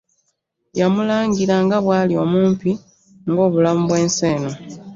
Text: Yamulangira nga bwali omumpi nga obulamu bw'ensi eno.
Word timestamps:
Yamulangira 0.79 1.55
nga 1.65 1.77
bwali 1.85 2.13
omumpi 2.23 2.71
nga 3.29 3.39
obulamu 3.47 3.81
bw'ensi 3.87 4.21
eno. 4.33 4.51